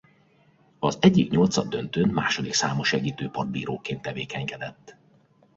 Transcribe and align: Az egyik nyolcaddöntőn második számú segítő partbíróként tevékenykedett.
Az 0.79 0.97
egyik 1.01 1.29
nyolcaddöntőn 1.31 2.09
második 2.09 2.53
számú 2.53 2.83
segítő 2.83 3.29
partbíróként 3.29 4.01
tevékenykedett. 4.01 4.95